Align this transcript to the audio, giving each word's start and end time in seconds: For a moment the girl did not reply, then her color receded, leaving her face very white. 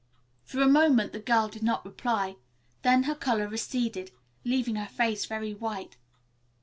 For 0.43 0.59
a 0.59 0.67
moment 0.67 1.13
the 1.13 1.19
girl 1.19 1.47
did 1.47 1.61
not 1.61 1.85
reply, 1.85 2.37
then 2.81 3.03
her 3.03 3.13
color 3.13 3.47
receded, 3.47 4.09
leaving 4.43 4.73
her 4.75 4.87
face 4.87 5.25
very 5.27 5.53
white. 5.53 5.95